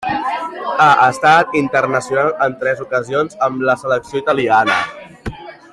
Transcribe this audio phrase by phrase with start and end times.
[0.85, 4.81] Ha estat internacional en tres ocasions amb la selecció italiana.